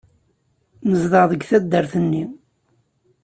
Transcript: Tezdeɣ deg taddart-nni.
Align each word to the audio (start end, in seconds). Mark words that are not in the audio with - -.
Tezdeɣ 0.89 1.23
deg 1.31 1.41
taddart-nni. 1.49 2.23